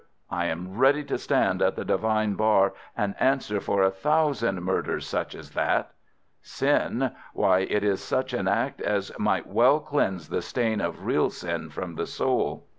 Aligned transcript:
I 0.31 0.45
am 0.47 0.79
ready 0.79 1.03
to 1.03 1.17
stand 1.19 1.61
at 1.61 1.75
the 1.75 1.85
Divine 1.85 2.33
bar 2.33 2.73
and 2.97 3.13
answer 3.19 3.59
for 3.61 3.83
a 3.83 3.91
thousand 3.91 4.63
murders 4.63 5.05
such 5.05 5.35
as 5.35 5.51
that! 5.51 5.91
Sin! 6.41 7.11
Why, 7.35 7.59
it 7.69 7.83
is 7.83 8.01
such 8.01 8.33
an 8.33 8.47
act 8.47 8.81
as 8.81 9.11
might 9.19 9.45
well 9.45 9.79
cleanse 9.79 10.29
the 10.29 10.41
stain 10.41 10.81
of 10.81 11.05
real 11.05 11.29
sin 11.29 11.69
from 11.69 11.93
the 11.97 12.07
soul. 12.07 12.65